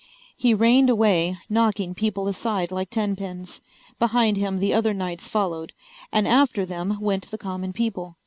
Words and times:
He 0.35 0.55
reined 0.55 0.89
away, 0.89 1.37
knocking 1.47 1.93
people 1.93 2.27
aside 2.27 2.71
like 2.71 2.89
tenpins. 2.89 3.61
Behind 3.99 4.35
him 4.35 4.57
the 4.57 4.73
other 4.73 4.95
knights 4.95 5.29
followed, 5.29 5.73
and 6.11 6.27
after 6.27 6.65
them 6.65 6.97
went 6.99 7.29
the 7.29 7.37
common 7.37 7.71
people. 7.71 8.17